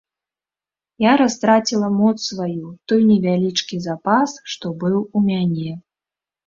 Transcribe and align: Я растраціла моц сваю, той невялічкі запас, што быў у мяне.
Я 1.05 1.11
растраціла 1.21 1.91
моц 1.99 2.15
сваю, 2.31 2.67
той 2.93 3.01
невялічкі 3.13 3.75
запас, 3.87 4.31
што 4.57 4.77
быў 4.87 4.97
у 5.05 5.19
мяне. 5.33 5.71